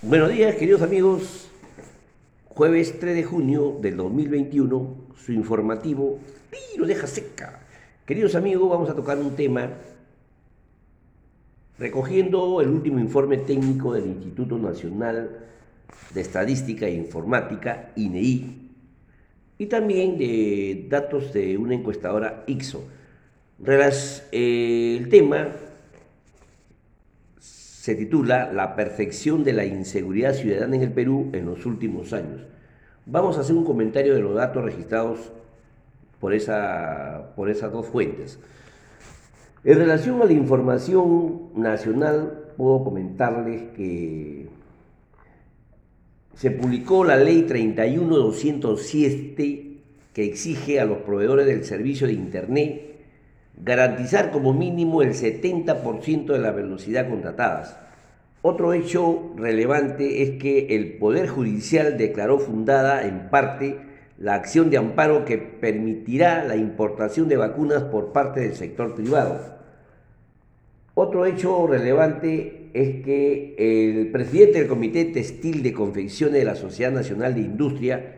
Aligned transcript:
Buenos 0.00 0.30
días, 0.30 0.54
queridos 0.54 0.82
amigos. 0.82 1.50
Jueves 2.44 3.00
3 3.00 3.16
de 3.16 3.24
junio 3.24 3.78
del 3.82 3.96
2021, 3.96 4.94
su 5.16 5.32
informativo 5.32 6.20
lo 6.76 6.86
deja 6.86 7.08
seca. 7.08 7.58
Queridos 8.06 8.36
amigos, 8.36 8.70
vamos 8.70 8.88
a 8.88 8.94
tocar 8.94 9.18
un 9.18 9.34
tema 9.34 9.70
recogiendo 11.80 12.60
el 12.60 12.68
último 12.68 13.00
informe 13.00 13.38
técnico 13.38 13.92
del 13.92 14.06
Instituto 14.06 14.56
Nacional 14.56 15.48
de 16.14 16.20
Estadística 16.20 16.86
e 16.86 16.94
Informática, 16.94 17.90
INEI, 17.96 18.70
y 19.58 19.66
también 19.66 20.16
de 20.16 20.86
datos 20.88 21.32
de 21.32 21.58
una 21.58 21.74
encuestadora 21.74 22.44
IXO. 22.46 22.84
Eh, 23.66 24.96
el 25.00 25.08
tema 25.08 25.48
se 27.80 27.94
titula 27.94 28.52
La 28.52 28.74
perfección 28.74 29.44
de 29.44 29.52
la 29.52 29.64
inseguridad 29.64 30.34
ciudadana 30.34 30.74
en 30.74 30.82
el 30.82 30.90
Perú 30.90 31.30
en 31.32 31.46
los 31.46 31.64
últimos 31.64 32.12
años. 32.12 32.40
Vamos 33.06 33.38
a 33.38 33.42
hacer 33.42 33.54
un 33.54 33.64
comentario 33.64 34.16
de 34.16 34.20
los 34.20 34.34
datos 34.34 34.64
registrados 34.64 35.30
por, 36.18 36.34
esa, 36.34 37.34
por 37.36 37.48
esas 37.48 37.72
dos 37.72 37.86
fuentes. 37.86 38.40
En 39.62 39.78
relación 39.78 40.20
a 40.20 40.24
la 40.24 40.32
información 40.32 41.50
nacional, 41.54 42.48
puedo 42.56 42.82
comentarles 42.82 43.62
que 43.76 44.48
se 46.34 46.50
publicó 46.50 47.04
la 47.04 47.16
ley 47.16 47.42
31207 47.42 49.76
que 50.12 50.24
exige 50.24 50.80
a 50.80 50.84
los 50.84 50.98
proveedores 50.98 51.46
del 51.46 51.64
servicio 51.64 52.08
de 52.08 52.14
Internet 52.14 52.87
garantizar 53.64 54.30
como 54.30 54.52
mínimo 54.52 55.02
el 55.02 55.14
70% 55.14 56.26
de 56.26 56.38
la 56.38 56.52
velocidad 56.52 57.08
contratadas. 57.08 57.76
Otro 58.42 58.72
hecho 58.72 59.32
relevante 59.36 60.22
es 60.22 60.40
que 60.40 60.76
el 60.76 60.98
Poder 60.98 61.28
Judicial 61.28 61.98
declaró 61.98 62.38
fundada 62.38 63.06
en 63.06 63.30
parte 63.30 63.80
la 64.16 64.34
acción 64.34 64.70
de 64.70 64.78
amparo 64.78 65.24
que 65.24 65.38
permitirá 65.38 66.44
la 66.44 66.56
importación 66.56 67.28
de 67.28 67.36
vacunas 67.36 67.84
por 67.84 68.12
parte 68.12 68.40
del 68.40 68.54
sector 68.54 68.94
privado. 68.94 69.58
Otro 70.94 71.26
hecho 71.26 71.66
relevante 71.66 72.70
es 72.74 73.04
que 73.04 73.54
el 73.58 74.10
presidente 74.10 74.58
del 74.60 74.68
Comité 74.68 75.04
Textil 75.04 75.62
de 75.62 75.72
Confecciones 75.72 76.34
de 76.34 76.44
la 76.44 76.56
Sociedad 76.56 76.92
Nacional 76.92 77.34
de 77.34 77.40
Industria 77.40 78.14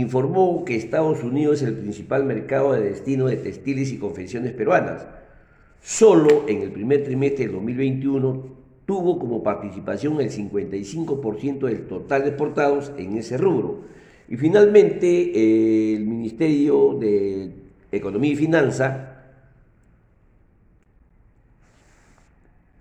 informó 0.00 0.64
que 0.64 0.76
Estados 0.76 1.22
Unidos 1.22 1.62
es 1.62 1.68
el 1.68 1.74
principal 1.74 2.24
mercado 2.24 2.72
de 2.72 2.82
destino 2.82 3.26
de 3.26 3.36
textiles 3.36 3.92
y 3.92 3.98
confecciones 3.98 4.52
peruanas. 4.52 5.06
Solo 5.82 6.44
en 6.48 6.62
el 6.62 6.72
primer 6.72 7.04
trimestre 7.04 7.44
del 7.44 7.54
2021 7.54 8.56
tuvo 8.86 9.18
como 9.18 9.42
participación 9.42 10.20
el 10.20 10.30
55% 10.30 11.66
del 11.66 11.86
total 11.86 12.22
de 12.22 12.28
exportados 12.28 12.92
en 12.96 13.16
ese 13.16 13.36
rubro. 13.36 13.80
Y 14.28 14.36
finalmente 14.36 15.94
el 15.94 16.06
Ministerio 16.06 16.96
de 16.98 17.52
Economía 17.92 18.32
y 18.32 18.36
Finanza 18.36 19.16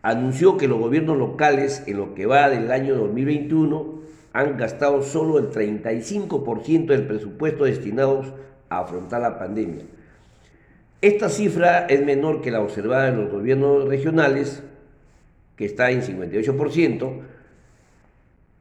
anunció 0.01 0.57
que 0.57 0.67
los 0.67 0.79
gobiernos 0.79 1.17
locales 1.17 1.83
en 1.87 1.97
lo 1.97 2.13
que 2.13 2.27
va 2.27 2.49
del 2.49 2.71
año 2.71 2.95
2021 2.95 3.94
han 4.35 4.57
gastado 4.57 5.01
solo 5.01 5.39
el 5.39 5.49
35% 5.49 6.87
del 6.87 7.07
presupuesto 7.07 7.63
destinados 7.63 8.33
a 8.67 8.79
afrontar 8.79 9.21
la 9.21 9.39
pandemia. 9.39 9.85
Esta 11.01 11.29
cifra 11.29 11.85
es 11.85 12.03
menor 12.03 12.41
que 12.41 12.51
la 12.51 12.59
observada 12.59 13.07
en 13.07 13.15
los 13.15 13.31
gobiernos 13.31 13.87
regionales, 13.87 14.61
que 15.55 15.63
está 15.63 15.89
en 15.89 16.01
58%, 16.01 17.21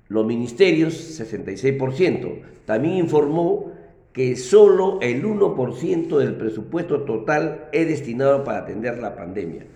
los 0.07 0.25
ministerios 0.25 1.21
66%. 1.21 2.43
También 2.67 2.95
informó 2.95 3.73
que 4.13 4.37
solo 4.37 5.01
el 5.03 5.25
1% 5.25 6.19
del 6.19 6.37
presupuesto 6.37 7.01
total 7.01 7.69
es 7.73 7.89
destinado 7.89 8.45
para 8.45 8.59
atender 8.59 8.99
la 8.99 9.17
pandemia. 9.17 9.67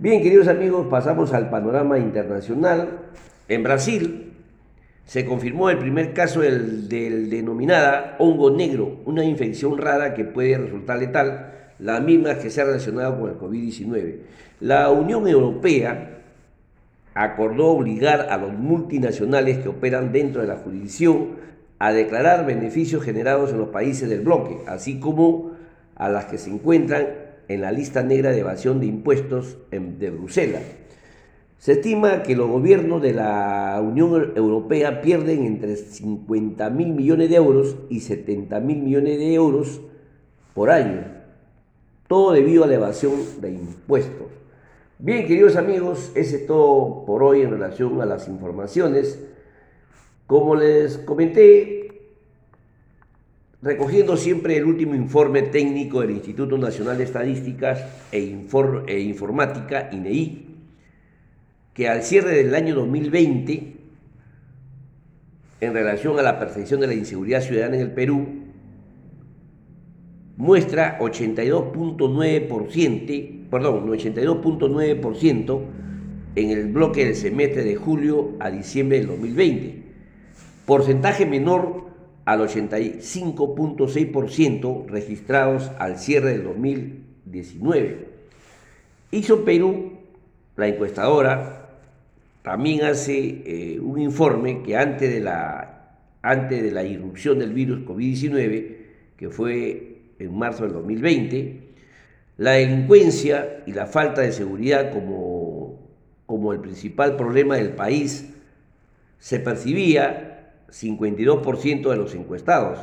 Bien, 0.00 0.20
queridos 0.20 0.48
amigos, 0.48 0.88
pasamos 0.90 1.32
al 1.32 1.48
panorama 1.48 1.96
internacional. 1.96 2.98
En 3.46 3.62
Brasil, 3.62 4.31
se 5.06 5.24
confirmó 5.24 5.68
el 5.70 5.78
primer 5.78 6.14
caso 6.14 6.40
del, 6.40 6.88
denominada 6.88 8.16
hongo 8.18 8.50
negro, 8.50 9.00
una 9.04 9.24
infección 9.24 9.78
rara 9.78 10.14
que 10.14 10.24
puede 10.24 10.58
resultar 10.58 10.98
letal, 10.98 11.52
la 11.78 12.00
misma 12.00 12.36
que 12.36 12.50
se 12.50 12.60
ha 12.60 12.64
relacionado 12.64 13.20
con 13.20 13.30
el 13.30 13.38
COVID-19. 13.38 14.16
La 14.60 14.90
Unión 14.90 15.26
Europea 15.26 16.20
acordó 17.14 17.68
obligar 17.68 18.28
a 18.30 18.38
los 18.38 18.52
multinacionales 18.52 19.58
que 19.58 19.68
operan 19.68 20.12
dentro 20.12 20.40
de 20.40 20.48
la 20.48 20.56
jurisdicción 20.56 21.30
a 21.78 21.92
declarar 21.92 22.46
beneficios 22.46 23.02
generados 23.02 23.50
en 23.50 23.58
los 23.58 23.68
países 23.68 24.08
del 24.08 24.20
bloque, 24.20 24.58
así 24.66 25.00
como 25.00 25.52
a 25.96 26.08
las 26.08 26.26
que 26.26 26.38
se 26.38 26.50
encuentran 26.50 27.08
en 27.48 27.60
la 27.60 27.72
lista 27.72 28.02
negra 28.02 28.30
de 28.30 28.40
evasión 28.40 28.80
de 28.80 28.86
impuestos 28.86 29.58
de 29.70 30.10
Bruselas. 30.10 30.62
Se 31.62 31.74
estima 31.74 32.24
que 32.24 32.34
los 32.34 32.50
gobiernos 32.50 33.00
de 33.00 33.12
la 33.12 33.80
Unión 33.80 34.32
Europea 34.34 35.00
pierden 35.00 35.46
entre 35.46 35.76
50 35.76 36.68
mil 36.70 36.88
millones 36.88 37.30
de 37.30 37.36
euros 37.36 37.76
y 37.88 38.00
70 38.00 38.58
mil 38.58 38.78
millones 38.78 39.16
de 39.16 39.32
euros 39.32 39.80
por 40.54 40.70
año, 40.70 41.04
todo 42.08 42.32
debido 42.32 42.64
a 42.64 42.66
la 42.66 42.74
evasión 42.74 43.12
de 43.40 43.52
impuestos. 43.52 44.26
Bien, 44.98 45.24
queridos 45.24 45.54
amigos, 45.54 46.10
ese 46.16 46.38
es 46.38 46.46
todo 46.48 47.04
por 47.06 47.22
hoy 47.22 47.42
en 47.42 47.52
relación 47.52 48.02
a 48.02 48.06
las 48.06 48.26
informaciones. 48.26 49.24
Como 50.26 50.56
les 50.56 50.98
comenté, 50.98 52.10
recogiendo 53.62 54.16
siempre 54.16 54.56
el 54.56 54.64
último 54.64 54.96
informe 54.96 55.42
técnico 55.42 56.00
del 56.00 56.10
Instituto 56.10 56.58
Nacional 56.58 56.98
de 56.98 57.04
Estadísticas 57.04 57.84
e, 58.10 58.48
e 58.88 58.98
Informática, 58.98 59.90
INEI, 59.92 60.51
que 61.74 61.88
al 61.88 62.02
cierre 62.02 62.36
del 62.36 62.54
año 62.54 62.74
2020, 62.74 63.76
en 65.60 65.72
relación 65.72 66.18
a 66.18 66.22
la 66.22 66.38
percepción 66.38 66.80
de 66.80 66.88
la 66.88 66.94
inseguridad 66.94 67.40
ciudadana 67.40 67.76
en 67.76 67.82
el 67.82 67.92
Perú, 67.92 68.26
muestra 70.36 70.98
82.9%, 70.98 73.48
perdón, 73.48 73.88
82.9% 73.88 75.60
en 76.34 76.50
el 76.50 76.72
bloque 76.72 77.04
del 77.04 77.14
semestre 77.14 77.62
de 77.62 77.76
julio 77.76 78.32
a 78.40 78.50
diciembre 78.50 78.98
del 78.98 79.06
2020, 79.08 79.82
porcentaje 80.66 81.26
menor 81.26 81.92
al 82.24 82.40
85.6% 82.40 84.88
registrados 84.88 85.70
al 85.78 85.98
cierre 85.98 86.30
del 86.32 86.42
2019. 86.44 88.08
Hizo 89.10 89.44
Perú, 89.44 89.98
la 90.56 90.68
encuestadora, 90.68 91.61
también 92.42 92.84
hace 92.84 93.42
eh, 93.46 93.80
un 93.80 94.00
informe 94.00 94.62
que 94.62 94.76
antes 94.76 95.12
de, 95.12 95.20
la, 95.20 95.96
antes 96.22 96.62
de 96.62 96.72
la 96.72 96.82
irrupción 96.82 97.38
del 97.38 97.52
virus 97.52 97.86
COVID-19, 97.86 98.76
que 99.16 99.30
fue 99.30 99.98
en 100.18 100.36
marzo 100.36 100.64
del 100.64 100.72
2020, 100.72 101.60
la 102.38 102.52
delincuencia 102.52 103.62
y 103.66 103.72
la 103.72 103.86
falta 103.86 104.22
de 104.22 104.32
seguridad 104.32 104.92
como, 104.92 105.78
como 106.26 106.52
el 106.52 106.58
principal 106.58 107.16
problema 107.16 107.56
del 107.56 107.70
país 107.70 108.28
se 109.20 109.38
percibía 109.38 110.52
52% 110.68 111.90
de 111.90 111.96
los 111.96 112.14
encuestados, 112.14 112.80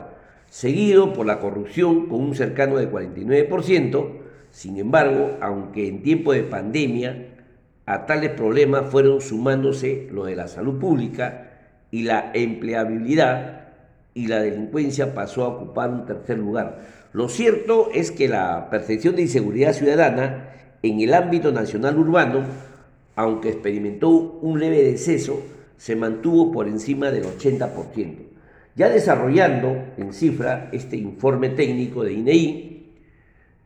seguido 0.49 1.11
por 1.11 1.25
la 1.25 1.39
corrupción 1.39 2.07
con 2.07 2.21
un 2.21 2.35
cercano 2.35 2.77
de 2.77 2.89
49%, 2.89 4.09
sin 4.51 4.77
embargo, 4.77 5.37
aunque 5.41 5.89
en 5.89 6.01
tiempo 6.01 6.31
de 6.31 6.43
pandemia 6.43 7.38
a 7.89 8.05
tales 8.05 8.29
problemas 8.29 8.91
fueron 8.91 9.19
sumándose 9.19 10.07
lo 10.11 10.25
de 10.25 10.35
la 10.35 10.47
salud 10.47 10.77
pública 10.77 11.49
y 11.89 12.03
la 12.03 12.29
empleabilidad 12.35 13.69
y 14.13 14.27
la 14.27 14.41
delincuencia 14.41 15.15
pasó 15.15 15.43
a 15.43 15.47
ocupar 15.47 15.89
un 15.89 16.05
tercer 16.05 16.37
lugar. 16.37 16.81
Lo 17.13 17.29
cierto 17.29 17.89
es 17.91 18.11
que 18.11 18.27
la 18.27 18.69
percepción 18.69 19.15
de 19.15 19.23
inseguridad 19.23 19.73
ciudadana 19.73 20.51
en 20.83 21.01
el 21.01 21.15
ámbito 21.15 21.51
nacional 21.51 21.97
urbano, 21.97 22.43
aunque 23.15 23.49
experimentó 23.49 24.09
un 24.39 24.59
leve 24.59 24.83
deceso, 24.83 25.41
se 25.77 25.95
mantuvo 25.95 26.51
por 26.51 26.67
encima 26.67 27.09
del 27.09 27.23
80%. 27.23 28.17
Ya 28.75 28.89
desarrollando 28.89 29.83
en 29.97 30.13
cifra 30.13 30.69
este 30.73 30.95
informe 30.95 31.49
técnico 31.49 32.03
de 32.03 32.13
INEI, 32.13 32.78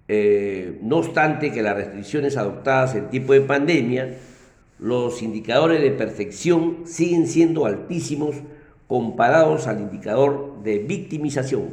eh, 0.08 0.80
no 0.82 0.98
obstante 0.98 1.52
que 1.52 1.62
las 1.62 1.76
restricciones 1.76 2.38
adoptadas 2.38 2.96
en 2.96 3.10
tiempo 3.10 3.34
de 3.34 3.42
pandemia, 3.42 4.18
los 4.80 5.22
indicadores 5.22 5.82
de 5.82 5.92
perfección 5.92 6.80
siguen 6.86 7.28
siendo 7.28 7.66
altísimos 7.66 8.36
comparados 8.88 9.68
al 9.68 9.80
indicador 9.80 10.62
de 10.64 10.80
victimización, 10.80 11.70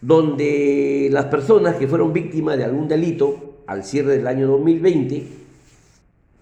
donde 0.00 1.08
las 1.12 1.26
personas 1.26 1.76
que 1.76 1.86
fueron 1.86 2.12
víctimas 2.12 2.56
de 2.56 2.64
algún 2.64 2.88
delito 2.88 3.62
al 3.66 3.84
cierre 3.84 4.16
del 4.16 4.26
año 4.26 4.48
2020 4.48 5.40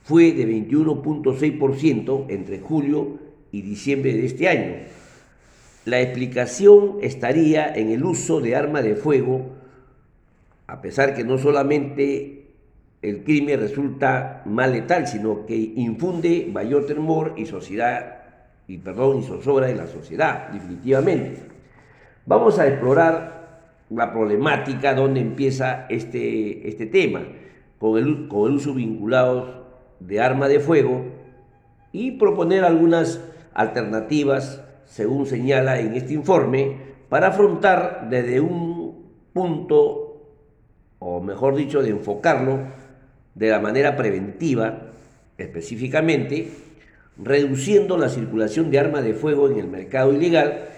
fue 0.05 0.33
de 0.33 0.49
21.6% 0.49 2.25
entre 2.31 2.61
julio 2.61 3.19
y 3.53 3.61
diciembre 3.61 4.15
de 4.15 4.25
este 4.25 4.49
año. 4.49 4.75
La 5.85 6.01
explicación 6.01 6.97
estaría 7.03 7.71
en 7.75 7.91
el 7.91 8.05
uso 8.05 8.41
de 8.41 8.57
arma 8.57 8.81
de 8.81 8.97
fuego, 8.97 9.58
a 10.69 10.81
pesar 10.81 11.15
que 11.15 11.25
no 11.25 11.39
solamente 11.39 12.53
el 13.03 13.25
crimen 13.25 13.59
resulta 13.59 14.43
más 14.45 14.71
letal, 14.71 15.09
sino 15.09 15.47
que 15.47 15.57
infunde 15.57 16.49
mayor 16.53 16.87
temor 16.87 17.35
y 17.37 17.47
sociedad 17.47 18.19
y 18.69 18.77
perdón 18.79 19.19
y 19.19 19.23
zozobra 19.23 19.71
en 19.71 19.79
la 19.79 19.87
sociedad, 19.87 20.49
definitivamente. 20.51 21.41
Vamos 22.27 22.59
a 22.59 22.69
explorar 22.69 23.39
la 23.89 24.13
problemática 24.13 24.95
donde 24.95 25.21
empieza 25.21 25.87
este, 25.89 26.69
este 26.69 26.85
tema, 26.87 27.23
con 27.79 27.97
el, 27.97 28.29
uso 28.31 28.75
vinculado 28.75 29.67
de 30.01 30.21
arma 30.21 30.49
de 30.49 30.61
fuego 30.61 31.07
y 31.93 32.13
proponer 32.13 32.65
algunas 32.65 33.25
alternativas, 33.55 34.63
según 34.85 35.25
señala 35.25 35.81
en 35.81 35.95
este 35.95 36.13
informe, 36.13 36.77
para 37.09 37.29
afrontar 37.29 38.09
desde 38.11 38.41
un 38.41 39.07
punto, 39.33 40.08
o 40.99 41.21
mejor 41.21 41.57
dicho, 41.57 41.83
de 41.83 41.91
enfocarlo 41.91 42.61
de 43.35 43.51
la 43.51 43.61
manera 43.61 43.97
preventiva, 43.97 44.93
específicamente, 45.37 46.49
reduciendo 47.17 47.97
la 47.97 48.09
circulación 48.09 48.71
de 48.71 48.79
armas 48.79 49.05
de 49.05 49.15
fuego 49.15 49.49
en 49.49 49.59
el 49.59 49.69
mercado 49.69 50.13
ilegal 50.13 50.69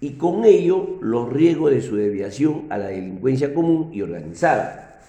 y 0.00 0.12
con 0.12 0.44
ello 0.44 0.98
los 1.00 1.32
riesgos 1.32 1.70
de 1.70 1.82
su 1.82 1.96
desviación 1.96 2.66
a 2.70 2.78
la 2.78 2.88
delincuencia 2.88 3.54
común 3.54 3.90
y 3.92 4.02
organizada. 4.02 5.00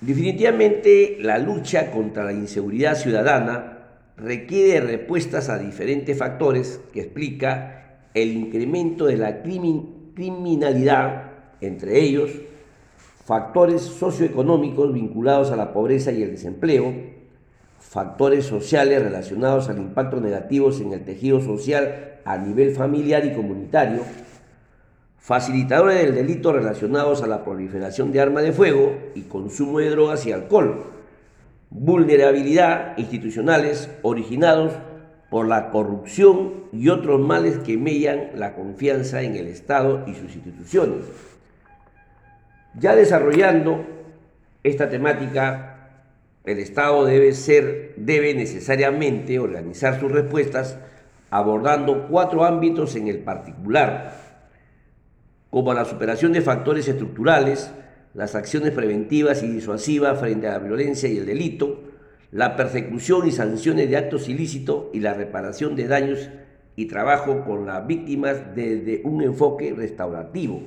Definitivamente 0.00 1.16
la 1.20 1.38
lucha 1.38 1.90
contra 1.90 2.24
la 2.24 2.32
inseguridad 2.32 2.94
ciudadana 2.94 3.78
requiere 4.16 4.80
respuestas 4.80 5.48
a 5.48 5.58
diferentes 5.58 6.16
factores 6.16 6.80
que 6.92 7.00
explica 7.00 8.00
el 8.14 8.32
incremento 8.32 9.06
de 9.06 9.16
la 9.16 9.42
criminalidad, 9.42 11.27
entre 11.60 12.00
ellos 12.00 12.30
factores 13.28 13.82
socioeconómicos 13.82 14.90
vinculados 14.94 15.50
a 15.50 15.56
la 15.56 15.74
pobreza 15.74 16.12
y 16.12 16.22
el 16.22 16.30
desempleo, 16.30 16.94
factores 17.78 18.46
sociales 18.46 19.02
relacionados 19.02 19.68
al 19.68 19.76
impacto 19.76 20.18
negativo 20.18 20.72
en 20.72 20.94
el 20.94 21.04
tejido 21.04 21.38
social 21.42 22.20
a 22.24 22.38
nivel 22.38 22.74
familiar 22.74 23.26
y 23.26 23.34
comunitario, 23.34 24.00
facilitadores 25.18 26.00
del 26.00 26.14
delito 26.14 26.54
relacionados 26.54 27.22
a 27.22 27.26
la 27.26 27.44
proliferación 27.44 28.12
de 28.12 28.20
armas 28.22 28.44
de 28.44 28.52
fuego 28.52 28.96
y 29.14 29.22
consumo 29.22 29.80
de 29.80 29.90
drogas 29.90 30.24
y 30.24 30.32
alcohol, 30.32 30.84
vulnerabilidad 31.68 32.96
institucionales 32.96 33.90
originados 34.00 34.72
por 35.28 35.46
la 35.46 35.68
corrupción 35.68 36.64
y 36.72 36.88
otros 36.88 37.20
males 37.20 37.58
que 37.58 37.76
mellan 37.76 38.30
la 38.36 38.54
confianza 38.54 39.20
en 39.20 39.36
el 39.36 39.48
Estado 39.48 40.04
y 40.06 40.14
sus 40.14 40.34
instituciones. 40.34 41.04
Ya 42.78 42.94
desarrollando 42.94 43.84
esta 44.62 44.88
temática, 44.88 46.04
el 46.44 46.58
Estado 46.60 47.04
debe 47.04 47.32
ser, 47.32 47.94
debe 47.96 48.34
necesariamente 48.34 49.38
organizar 49.40 49.98
sus 49.98 50.12
respuestas 50.12 50.78
abordando 51.30 52.06
cuatro 52.08 52.44
ámbitos 52.44 52.94
en 52.94 53.08
el 53.08 53.18
particular, 53.18 54.14
como 55.50 55.74
la 55.74 55.84
superación 55.84 56.32
de 56.32 56.40
factores 56.40 56.86
estructurales, 56.86 57.70
las 58.14 58.34
acciones 58.34 58.70
preventivas 58.72 59.42
y 59.42 59.48
disuasivas 59.48 60.18
frente 60.20 60.46
a 60.46 60.52
la 60.52 60.58
violencia 60.58 61.08
y 61.08 61.18
el 61.18 61.26
delito, 61.26 61.82
la 62.30 62.56
persecución 62.56 63.26
y 63.26 63.32
sanciones 63.32 63.90
de 63.90 63.96
actos 63.96 64.28
ilícitos 64.28 64.86
y 64.92 65.00
la 65.00 65.14
reparación 65.14 65.74
de 65.74 65.88
daños 65.88 66.30
y 66.76 66.86
trabajo 66.86 67.44
con 67.44 67.66
las 67.66 67.86
víctimas 67.86 68.54
desde 68.54 69.02
un 69.04 69.22
enfoque 69.22 69.74
restaurativo. 69.76 70.62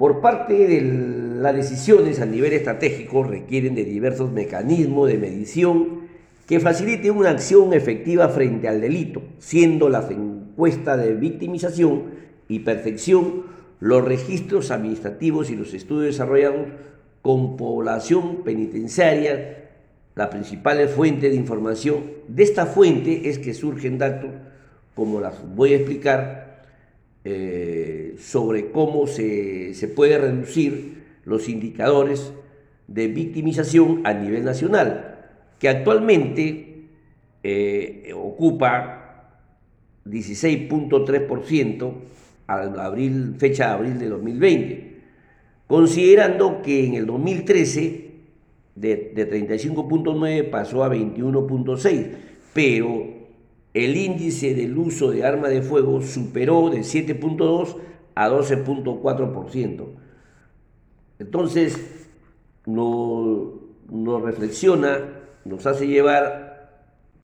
Por 0.00 0.22
parte 0.22 0.66
de 0.66 0.80
las 0.80 1.54
decisiones 1.54 2.22
a 2.22 2.24
nivel 2.24 2.54
estratégico 2.54 3.22
requieren 3.22 3.74
de 3.74 3.84
diversos 3.84 4.32
mecanismos 4.32 5.08
de 5.08 5.18
medición 5.18 6.08
que 6.46 6.58
faciliten 6.58 7.18
una 7.18 7.28
acción 7.28 7.74
efectiva 7.74 8.30
frente 8.30 8.66
al 8.66 8.80
delito, 8.80 9.20
siendo 9.40 9.90
la 9.90 10.08
encuesta 10.10 10.96
de 10.96 11.12
victimización 11.12 12.04
y 12.48 12.60
perfección 12.60 13.42
los 13.78 14.02
registros 14.02 14.70
administrativos 14.70 15.50
y 15.50 15.56
los 15.56 15.74
estudios 15.74 16.14
desarrollados 16.14 16.68
con 17.20 17.58
población 17.58 18.42
penitenciaria, 18.42 19.68
la 20.14 20.30
principal 20.30 20.88
fuente 20.88 21.28
de 21.28 21.36
información. 21.36 22.04
De 22.26 22.42
esta 22.42 22.64
fuente 22.64 23.28
es 23.28 23.38
que 23.38 23.52
surgen 23.52 23.98
datos, 23.98 24.30
como 24.94 25.20
las 25.20 25.34
voy 25.54 25.74
a 25.74 25.76
explicar, 25.76 26.49
eh, 27.24 28.14
sobre 28.18 28.70
cómo 28.70 29.06
se, 29.06 29.74
se 29.74 29.88
puede 29.88 30.18
reducir 30.18 31.04
los 31.24 31.48
indicadores 31.48 32.32
de 32.88 33.08
victimización 33.08 34.00
a 34.04 34.14
nivel 34.14 34.44
nacional, 34.44 35.28
que 35.58 35.68
actualmente 35.68 36.86
eh, 37.42 38.12
ocupa 38.14 39.36
16.3% 40.06 41.92
abril, 42.46 43.34
fecha 43.38 43.68
de 43.68 43.72
abril 43.72 43.98
de 43.98 44.08
2020, 44.08 44.96
considerando 45.66 46.62
que 46.62 46.86
en 46.86 46.94
el 46.94 47.06
2013 47.06 48.10
de, 48.74 49.12
de 49.14 49.30
35.9 49.30 50.50
pasó 50.50 50.82
a 50.82 50.92
21.6, 50.92 52.08
pero 52.52 53.19
el 53.74 53.96
índice 53.96 54.54
del 54.54 54.76
uso 54.76 55.10
de 55.10 55.24
arma 55.24 55.48
de 55.48 55.62
fuego 55.62 56.00
superó 56.02 56.70
de 56.70 56.80
7.2 56.80 57.76
a 58.14 58.28
12.4%. 58.28 59.86
Entonces, 61.18 62.08
nos, 62.66 64.22
reflexiona, 64.22 64.98
nos 65.44 65.66
hace 65.66 65.86
llevar 65.86 66.50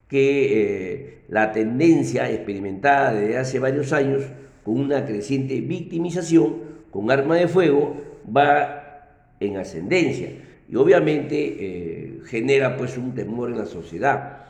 que 0.09 1.03
eh, 1.03 1.19
la 1.29 1.53
tendencia 1.53 2.31
experimentada 2.31 3.13
desde 3.13 3.39
hace 3.39 3.59
varios 3.59 3.93
años 3.93 4.23
con 4.63 4.79
una 4.79 5.05
creciente 5.05 5.61
victimización 5.61 6.57
con 6.91 7.11
arma 7.11 7.37
de 7.37 7.49
fuego 7.49 7.97
va 8.35 9.09
en 9.41 9.57
ascendencia 9.57 10.31
y 10.69 10.77
obviamente 10.77 11.57
eh, 11.59 12.21
genera 12.25 12.77
pues 12.77 12.97
un 12.97 13.15
temor 13.15 13.51
en 13.51 13.59
la 13.59 13.67
sociedad. 13.67 14.46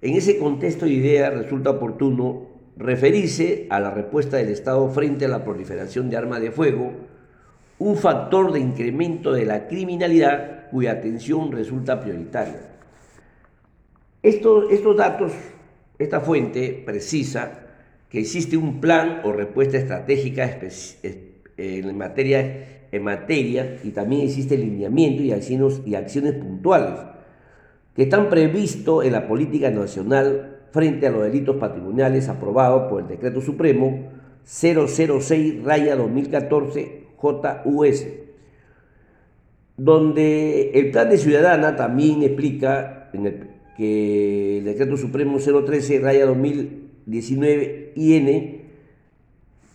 En 0.00 0.14
ese 0.14 0.38
contexto 0.38 0.86
de 0.86 0.92
idea 0.92 1.30
resulta 1.30 1.70
oportuno 1.70 2.46
referirse 2.76 3.66
a 3.70 3.80
la 3.80 3.90
respuesta 3.90 4.36
del 4.36 4.50
Estado 4.50 4.88
frente 4.90 5.24
a 5.24 5.28
la 5.28 5.42
proliferación 5.42 6.08
de 6.08 6.16
armas 6.16 6.40
de 6.40 6.52
fuego, 6.52 6.92
un 7.80 7.96
factor 7.96 8.52
de 8.52 8.60
incremento 8.60 9.32
de 9.32 9.44
la 9.44 9.66
criminalidad 9.66 10.70
cuya 10.70 10.92
atención 10.92 11.50
resulta 11.50 12.00
prioritaria. 12.00 12.76
Estos, 14.22 14.96
datos, 14.96 15.32
esta 15.98 16.20
fuente 16.20 16.80
precisa 16.84 17.66
que 18.08 18.20
existe 18.20 18.56
un 18.56 18.80
plan 18.80 19.22
o 19.24 19.32
respuesta 19.32 19.78
estratégica 19.78 20.60
en 21.56 21.98
materia, 21.98 22.86
en 22.92 23.02
materia 23.02 23.78
y 23.82 23.90
también 23.90 24.22
existe 24.22 24.56
lineamiento 24.56 25.22
y 25.22 25.32
acciones, 25.32 25.82
y 25.84 25.96
acciones 25.96 26.34
puntuales 26.34 27.17
que 27.98 28.04
están 28.04 28.28
previstos 28.30 29.04
en 29.04 29.10
la 29.10 29.26
política 29.26 29.72
nacional 29.72 30.60
frente 30.70 31.08
a 31.08 31.10
los 31.10 31.24
delitos 31.24 31.56
patrimoniales 31.56 32.28
aprobado 32.28 32.88
por 32.88 33.02
el 33.02 33.08
Decreto 33.08 33.40
Supremo 33.40 34.12
006 34.44 35.64
raya 35.64 35.96
2014 35.96 37.06
JUS, 37.16 38.06
donde 39.76 40.70
el 40.74 40.92
plan 40.92 41.10
de 41.10 41.18
ciudadana 41.18 41.74
también 41.74 42.22
explica 42.22 43.10
en 43.12 43.26
el, 43.26 43.48
que 43.76 44.58
el 44.58 44.64
Decreto 44.66 44.96
Supremo 44.96 45.38
013 45.38 45.98
raya 45.98 46.24
2019 46.26 47.94
IN, 47.96 48.60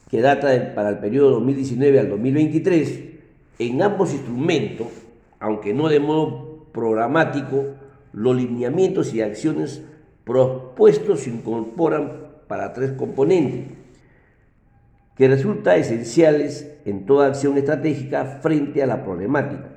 que 0.10 0.22
data 0.22 0.74
para 0.74 0.92
el 0.92 1.00
periodo 1.00 1.32
2019 1.32 2.00
al 2.00 2.10
2023, 2.10 3.03
en 3.60 3.82
ambos 3.82 4.13
instrumentos, 4.13 4.88
aunque 5.42 5.74
no 5.74 5.89
de 5.89 6.00
modo 6.00 6.68
programático, 6.72 7.83
los 8.13 8.36
lineamientos 8.36 9.13
y 9.13 9.22
acciones 9.22 9.82
propuestos 10.24 11.22
se 11.22 11.29
incorporan 11.29 12.27
para 12.48 12.72
tres 12.72 12.91
componentes 12.93 13.75
que 15.17 15.27
resultan 15.27 15.79
esenciales 15.79 16.72
en 16.86 17.05
toda 17.05 17.27
acción 17.27 17.58
estratégica 17.58 18.39
frente 18.41 18.82
a 18.82 18.88
la 18.88 19.03
problemática. 19.03 19.70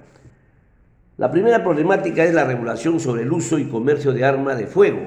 La 1.16 1.31
primera 1.31 1.64
problemática 1.64 2.25
es 2.25 2.33
la 2.33 2.45
regulación 2.45 3.00
sobre 3.00 3.23
el 3.23 3.33
uso 3.33 3.59
y 3.59 3.69
comercio 3.69 4.12
de 4.12 4.25
armas 4.25 4.59
de 4.59 4.66
fuego, 4.66 5.00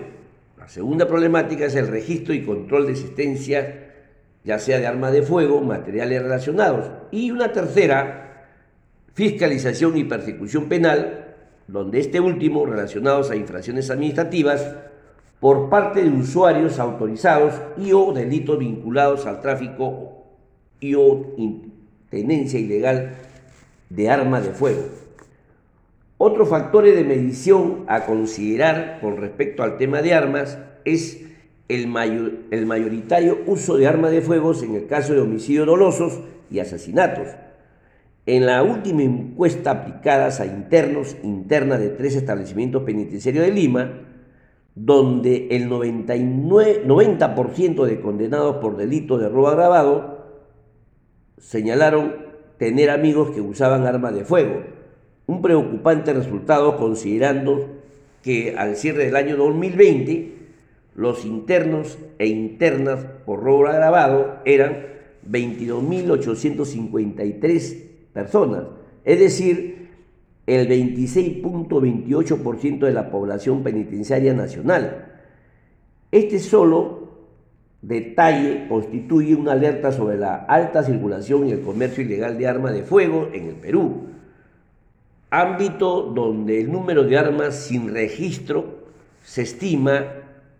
segunda 0.69 1.07
problemática 1.07 1.65
es 1.65 1.75
el 1.75 1.88
registro 1.88 2.33
y 2.33 2.45
control 2.45 2.86
de 2.86 2.91
existencia, 2.91 3.91
ya 4.43 4.59
sea 4.59 4.77
de 4.77 4.86
armas 4.86 5.12
de 5.12 5.24
fuego, 5.24 5.62
materiales 5.62 6.21
relacionados. 6.21 6.91
Y 7.12 7.31
una 7.31 7.51
tercera, 7.51 8.45
fiscalización 9.15 9.98
y 9.98 10.03
persecución 10.03 10.69
penal 10.69 11.28
donde 11.71 11.99
este 11.99 12.19
último 12.19 12.65
relacionados 12.65 13.29
a 13.29 13.35
infracciones 13.35 13.89
administrativas 13.89 14.75
por 15.39 15.69
parte 15.69 16.03
de 16.03 16.09
usuarios 16.09 16.79
autorizados 16.79 17.53
y 17.77 17.93
o 17.93 18.11
delitos 18.11 18.57
vinculados 18.57 19.25
al 19.25 19.39
tráfico 19.39 20.25
y 20.79 20.95
o 20.95 21.35
tenencia 22.09 22.59
ilegal 22.59 23.15
de 23.89 24.09
armas 24.09 24.45
de 24.45 24.51
fuego. 24.51 24.81
Otros 26.17 26.49
factores 26.49 26.95
de 26.95 27.03
medición 27.03 27.85
a 27.88 28.05
considerar 28.05 28.99
con 28.99 29.17
respecto 29.17 29.63
al 29.63 29.77
tema 29.77 30.01
de 30.01 30.13
armas 30.13 30.57
es 30.83 31.23
el, 31.69 31.88
mayor, 31.88 32.33
el 32.51 32.65
mayoritario 32.65 33.39
uso 33.45 33.77
de 33.77 33.88
armas 33.88 34.11
de 34.11 34.21
fuego 34.21 34.53
en 34.61 34.75
el 34.75 34.88
caso 34.88 35.13
de 35.13 35.21
homicidios 35.21 35.67
dolosos 35.67 36.19
y 36.51 36.59
asesinatos. 36.59 37.27
En 38.31 38.45
la 38.45 38.62
última 38.62 39.01
encuesta 39.01 39.71
aplicada 39.71 40.27
a 40.27 40.45
internos 40.45 41.17
interna 41.24 41.79
de 41.79 41.89
tres 41.89 42.15
establecimientos 42.15 42.83
penitenciarios 42.83 43.43
de 43.43 43.51
Lima, 43.51 44.03
donde 44.75 45.48
el 45.50 45.67
99, 45.67 46.83
90% 46.86 47.86
de 47.86 48.00
condenados 48.00 48.57
por 48.57 48.77
delito 48.77 49.17
de 49.17 49.29
robo 49.29 49.48
agravado 49.48 50.27
señalaron 51.39 52.17
tener 52.59 52.91
amigos 52.91 53.31
que 53.31 53.41
usaban 53.41 53.88
armas 53.88 54.13
de 54.13 54.25
fuego. 54.25 54.62
Un 55.25 55.41
preocupante 55.41 56.13
resultado 56.13 56.77
considerando 56.77 57.79
que 58.21 58.53
al 58.55 58.75
cierre 58.75 59.05
del 59.05 59.15
año 59.15 59.38
2020 59.38 60.36
los 60.93 61.25
internos 61.25 61.98
e 62.19 62.27
internas 62.27 63.07
por 63.25 63.41
robo 63.41 63.65
agravado 63.65 64.36
eran 64.45 64.86
22.853 65.27 67.88
personas, 68.23 68.63
es 69.03 69.19
decir, 69.19 69.89
el 70.45 70.67
26.28% 70.67 72.79
de 72.79 72.91
la 72.91 73.09
población 73.11 73.63
penitenciaria 73.63 74.33
nacional. 74.33 75.05
Este 76.11 76.39
solo 76.39 76.99
detalle 77.81 78.67
constituye 78.67 79.35
una 79.35 79.53
alerta 79.53 79.91
sobre 79.91 80.17
la 80.17 80.35
alta 80.35 80.83
circulación 80.83 81.47
y 81.47 81.51
el 81.51 81.61
comercio 81.61 82.03
ilegal 82.03 82.38
de 82.38 82.47
armas 82.47 82.73
de 82.73 82.83
fuego 82.83 83.29
en 83.31 83.45
el 83.45 83.55
Perú, 83.55 84.07
ámbito 85.29 86.01
donde 86.01 86.61
el 86.61 86.71
número 86.71 87.03
de 87.03 87.17
armas 87.17 87.55
sin 87.55 87.93
registro 87.93 88.79
se 89.23 89.43
estima 89.43 90.03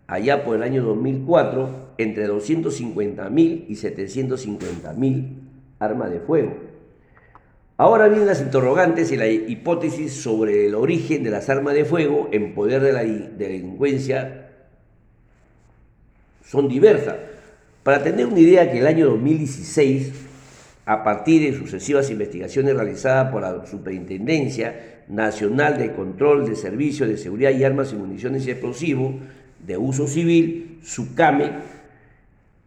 allá 0.08 0.46
por 0.46 0.56
el 0.56 0.64
año 0.64 0.84
2004 0.84 1.90
entre 1.98 2.30
250.000 2.30 3.66
y 3.68 3.74
750.000 3.74 5.28
armas 5.80 6.12
de 6.12 6.20
fuego. 6.20 6.69
Ahora 7.80 8.10
vienen 8.10 8.28
las 8.28 8.42
interrogantes 8.42 9.10
y 9.14 9.16
la 9.16 9.30
hipótesis 9.30 10.12
sobre 10.12 10.66
el 10.66 10.76
origen 10.76 11.24
de 11.24 11.30
las 11.30 11.50
armas 11.50 11.74
de 11.74 11.86
fuego 11.86 12.28
en 12.34 12.54
poder 12.54 12.82
de 12.82 12.92
la 12.92 13.04
delincuencia 13.04 14.50
son 16.44 16.68
diversas. 16.68 17.16
Para 17.84 18.04
tener 18.04 18.26
una 18.26 18.42
idea 18.42 18.70
que 18.70 18.80
el 18.80 18.86
año 18.86 19.06
2016, 19.12 20.12
a 20.86 21.06
partir 21.06 21.50
de 21.50 21.58
sucesivas 21.58 22.10
investigaciones 22.10 22.76
realizadas 22.76 23.32
por 23.32 23.44
la 23.44 23.66
Superintendencia 23.66 25.04
Nacional 25.08 25.78
de 25.78 25.94
Control 25.94 26.50
de 26.50 26.58
Servicios 26.58 27.08
de 27.08 27.18
Seguridad 27.18 27.52
y 27.52 27.64
Armas 27.64 27.94
y 27.94 27.96
Municiones 27.96 28.46
y 28.46 28.52
Explosivos, 28.52 29.14
de 29.66 29.78
uso 29.78 30.06
civil, 30.06 30.80
SUCAME, 30.84 31.79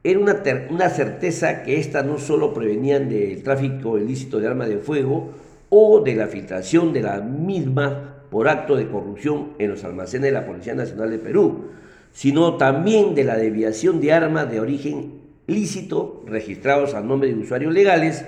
era 0.05 0.19
una, 0.19 0.43
una 0.71 0.91
certeza 0.91 1.63
que 1.63 1.79
éstas 1.79 2.05
no 2.05 2.19
solo 2.19 2.53
prevenían 2.53 3.09
del 3.09 3.43
tráfico 3.43 3.99
ilícito 3.99 4.41
de 4.41 4.49
armas 4.49 4.69
de 4.69 4.79
fuego 4.79 5.31
o 5.69 6.01
de 6.01 6.17
la 6.17 6.27
filtración 6.27 6.93
de 6.93 7.03
la 7.03 7.21
misma 7.21 8.25
por 8.31 8.49
acto 8.49 8.77
de 8.77 8.89
corrupción 8.89 9.51
en 9.59 9.71
los 9.71 9.85
almacenes 9.85 10.31
de 10.31 10.33
la 10.33 10.47
Policía 10.47 10.75
Nacional 10.75 11.11
de 11.11 11.19
Perú, 11.19 11.67
sino 12.13 12.57
también 12.57 13.15
de 13.15 13.25
la 13.25 13.37
deviación 13.37 14.01
de 14.01 14.13
armas 14.13 14.51
de 14.51 14.61
origen 14.61 15.21
lícito 15.47 16.25
registrados 16.27 16.95
a 16.95 17.01
nombre 17.01 17.33
de 17.33 17.41
usuarios 17.41 17.73
legales. 17.73 18.25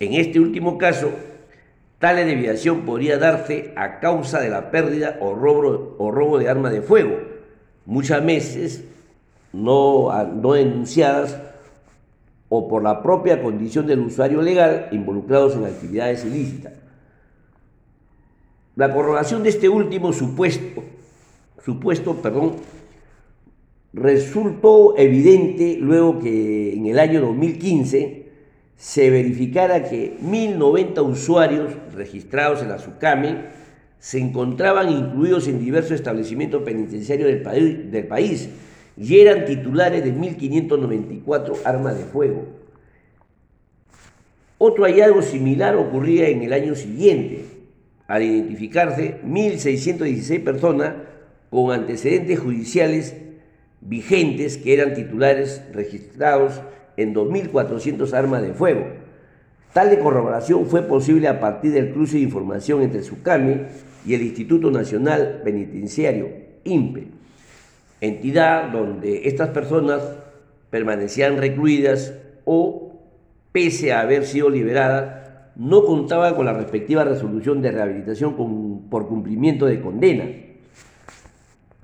En 0.00 0.14
este 0.14 0.40
último 0.40 0.78
caso, 0.78 1.10
tal 1.98 2.16
deviación 2.16 2.82
podría 2.82 3.18
darse 3.18 3.72
a 3.76 4.00
causa 4.00 4.40
de 4.40 4.48
la 4.48 4.70
pérdida 4.70 5.18
o 5.20 5.34
robo, 5.34 5.94
o 5.98 6.10
robo 6.10 6.38
de 6.38 6.48
armas 6.48 6.72
de 6.72 6.82
fuego, 6.82 7.18
muchas 7.84 8.24
veces 8.24 8.84
no, 9.52 10.10
no 10.24 10.52
denunciadas 10.52 11.38
o 12.48 12.68
por 12.68 12.82
la 12.82 13.02
propia 13.02 13.42
condición 13.42 13.86
del 13.86 14.00
usuario 14.00 14.42
legal 14.42 14.88
involucrados 14.92 15.54
en 15.54 15.64
actividades 15.64 16.24
ilícitas. 16.24 16.74
La 18.76 18.92
correlación 18.92 19.42
de 19.42 19.50
este 19.50 19.68
último 19.68 20.12
supuesto, 20.12 20.82
supuesto 21.64 22.16
perdón, 22.16 22.56
resultó 23.92 24.96
evidente 24.96 25.76
luego 25.78 26.18
que 26.18 26.74
en 26.74 26.86
el 26.86 26.98
año 26.98 27.20
2015 27.20 28.22
se 28.76 29.10
verificara 29.10 29.84
que 29.84 30.18
1.090 30.22 31.02
usuarios 31.08 31.72
registrados 31.94 32.62
en 32.62 32.68
la 32.68 32.78
SUCAME 32.78 33.62
se 33.98 34.18
encontraban 34.18 34.90
incluidos 34.90 35.46
en 35.48 35.58
diversos 35.58 35.92
establecimientos 35.92 36.62
penitenciarios 36.62 37.30
del 37.30 38.06
país 38.06 38.48
y 39.02 39.18
eran 39.18 39.44
titulares 39.44 40.04
de 40.04 40.14
1.594 40.14 41.56
armas 41.64 41.98
de 41.98 42.04
fuego. 42.04 42.44
Otro 44.58 44.84
hallazgo 44.84 45.22
similar 45.22 45.74
ocurría 45.74 46.28
en 46.28 46.42
el 46.42 46.52
año 46.52 46.76
siguiente, 46.76 47.46
al 48.06 48.22
identificarse 48.22 49.20
1.616 49.26 50.44
personas 50.44 50.94
con 51.50 51.72
antecedentes 51.72 52.38
judiciales 52.38 53.16
vigentes 53.80 54.56
que 54.56 54.72
eran 54.72 54.94
titulares 54.94 55.62
registrados 55.72 56.60
en 56.96 57.12
2.400 57.12 58.12
armas 58.12 58.42
de 58.42 58.54
fuego. 58.54 58.86
Tal 59.72 59.90
de 59.90 59.98
corroboración 59.98 60.66
fue 60.66 60.82
posible 60.82 61.26
a 61.26 61.40
partir 61.40 61.72
del 61.72 61.92
cruce 61.92 62.18
de 62.18 62.22
información 62.22 62.82
entre 62.82 63.02
SUCAMI 63.02 63.62
y 64.06 64.14
el 64.14 64.22
Instituto 64.22 64.70
Nacional 64.70 65.40
Penitenciario, 65.42 66.28
INPE, 66.62 67.21
entidad 68.02 68.70
donde 68.70 69.28
estas 69.28 69.50
personas 69.50 70.02
permanecían 70.70 71.38
recluidas 71.38 72.12
o, 72.44 73.00
pese 73.52 73.92
a 73.92 74.00
haber 74.00 74.26
sido 74.26 74.50
liberadas, 74.50 75.22
no 75.54 75.84
contaban 75.84 76.34
con 76.34 76.46
la 76.46 76.52
respectiva 76.52 77.04
resolución 77.04 77.62
de 77.62 77.70
rehabilitación 77.70 78.34
por 78.90 79.06
cumplimiento 79.06 79.66
de 79.66 79.80
condena. 79.80 80.24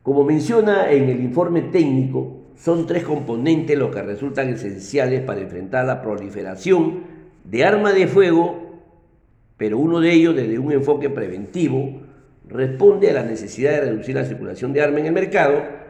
Como 0.02 0.24
menciona 0.24 0.90
en 0.90 1.08
el 1.08 1.20
informe 1.20 1.62
técnico, 1.62 2.38
son 2.56 2.86
tres 2.86 3.04
componentes 3.04 3.78
los 3.78 3.94
que 3.94 4.02
resultan 4.02 4.48
esenciales 4.48 5.20
para 5.20 5.40
enfrentar 5.40 5.86
la 5.86 6.02
proliferación 6.02 7.04
de 7.44 7.64
armas 7.64 7.94
de 7.94 8.08
fuego, 8.08 8.80
pero 9.56 9.78
uno 9.78 10.00
de 10.00 10.12
ellos 10.12 10.34
desde 10.34 10.58
un 10.58 10.72
enfoque 10.72 11.10
preventivo, 11.10 12.00
responde 12.48 13.10
a 13.10 13.12
la 13.12 13.22
necesidad 13.22 13.72
de 13.72 13.80
reducir 13.82 14.16
la 14.16 14.24
circulación 14.24 14.72
de 14.72 14.82
armas 14.82 15.00
en 15.00 15.06
el 15.06 15.12
mercado 15.12 15.87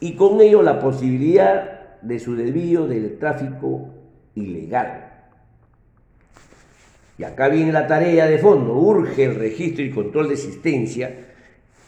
y 0.00 0.14
con 0.14 0.40
ello 0.40 0.62
la 0.62 0.78
posibilidad 0.78 2.00
de 2.02 2.18
su 2.18 2.36
desvío 2.36 2.86
del 2.86 3.18
tráfico 3.18 3.88
ilegal. 4.34 5.06
Y 7.18 7.24
acá 7.24 7.48
viene 7.48 7.72
la 7.72 7.86
tarea 7.86 8.26
de 8.26 8.38
fondo, 8.38 8.74
urge 8.74 9.24
el 9.24 9.36
registro 9.36 9.82
y 9.82 9.90
control 9.90 10.28
de 10.28 10.34
existencia, 10.34 11.14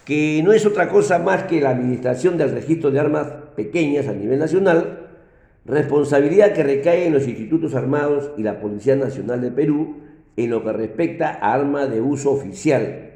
que 0.05 0.41
no 0.43 0.53
es 0.53 0.65
otra 0.65 0.89
cosa 0.89 1.19
más 1.19 1.45
que 1.45 1.61
la 1.61 1.71
administración 1.71 2.39
del 2.39 2.53
registro 2.53 2.91
de 2.91 2.99
armas 2.99 3.27
pequeñas 3.55 4.09
a 4.09 4.15
nivel 4.15 4.39
nacional, 4.39 5.07
responsabilidad 5.67 6.55
que 6.55 6.63
recae 6.63 7.07
en 7.07 7.13
los 7.13 7.29
institutos 7.29 7.75
armados 7.75 8.31
y 8.39 8.43
la 8.43 8.59
Policía 8.59 8.97
Nacional 8.97 9.43
de 9.43 9.51
Perú 9.51 9.97
en 10.39 10.49
lo 10.49 10.65
que 10.65 10.73
respecta 10.73 11.33
a 11.33 11.53
armas 11.53 11.91
de 11.91 12.01
uso 12.01 12.31
oficial, 12.31 13.11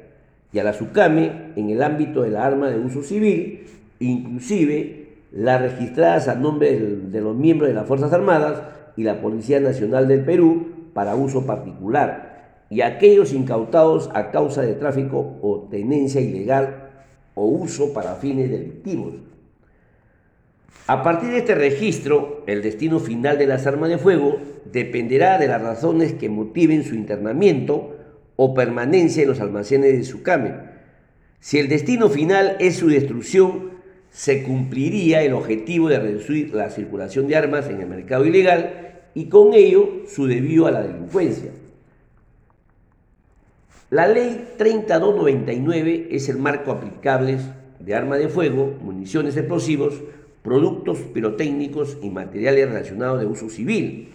y 0.51 0.59
a 0.59 0.63
la 0.63 0.73
SUCAME 0.73 1.53
en 1.55 1.71
el 1.71 1.81
ámbito 1.81 2.21
de 2.21 2.29
la 2.29 2.45
arma 2.45 2.69
de 2.69 2.77
uso 2.77 3.01
civil, 3.01 3.65
inclusive 4.05 5.07
las 5.31 5.61
registradas 5.61 6.27
a 6.27 6.35
nombre 6.35 6.79
de 6.79 7.21
los 7.21 7.35
miembros 7.35 7.69
de 7.69 7.75
las 7.75 7.87
Fuerzas 7.87 8.13
Armadas 8.13 8.61
y 8.95 9.03
la 9.03 9.21
Policía 9.21 9.59
Nacional 9.59 10.07
del 10.07 10.23
Perú 10.23 10.91
para 10.93 11.15
uso 11.15 11.45
particular, 11.45 12.65
y 12.69 12.81
aquellos 12.81 13.33
incautados 13.33 14.09
a 14.13 14.31
causa 14.31 14.61
de 14.61 14.73
tráfico 14.73 15.37
o 15.41 15.67
tenencia 15.69 16.21
ilegal 16.21 16.89
o 17.35 17.45
uso 17.45 17.93
para 17.93 18.15
fines 18.15 18.49
delictivos. 18.49 19.15
A 20.85 21.01
partir 21.01 21.29
de 21.29 21.37
este 21.37 21.55
registro, 21.55 22.43
el 22.45 22.61
destino 22.61 22.99
final 22.99 23.37
de 23.37 23.47
las 23.47 23.65
armas 23.65 23.89
de 23.89 23.97
fuego 23.97 24.37
dependerá 24.71 25.37
de 25.39 25.47
las 25.47 25.61
razones 25.61 26.13
que 26.13 26.29
motiven 26.29 26.83
su 26.83 26.95
internamiento, 26.95 27.93
o 28.35 28.53
permanencia 28.53 29.23
en 29.23 29.29
los 29.29 29.39
almacenes 29.39 29.97
de 29.97 30.03
Sucame. 30.03 30.53
Si 31.39 31.59
el 31.59 31.69
destino 31.69 32.09
final 32.09 32.57
es 32.59 32.77
su 32.77 32.87
destrucción, 32.87 33.72
se 34.13 34.43
cumpliría 34.43 35.23
el 35.23 35.33
objetivo 35.33 35.89
de 35.89 35.99
reducir 35.99 36.53
la 36.53 36.69
circulación 36.69 37.27
de 37.27 37.35
armas 37.35 37.67
en 37.67 37.81
el 37.81 37.87
mercado 37.87 38.25
ilegal 38.25 39.01
y 39.15 39.25
con 39.25 39.53
ello 39.53 40.03
su 40.07 40.27
debido 40.27 40.67
a 40.67 40.71
la 40.71 40.83
delincuencia. 40.83 41.51
La 43.89 44.07
ley 44.07 44.49
3299 44.57 46.09
es 46.11 46.29
el 46.29 46.37
marco 46.37 46.71
aplicable 46.71 47.39
de 47.79 47.95
arma 47.95 48.17
de 48.17 48.29
fuego, 48.29 48.77
municiones 48.81 49.35
explosivos, 49.35 50.01
productos 50.43 50.99
pirotécnicos 50.99 51.97
y 52.03 52.11
materiales 52.11 52.69
relacionados 52.69 53.19
de 53.19 53.25
uso 53.25 53.49
civil. 53.49 54.09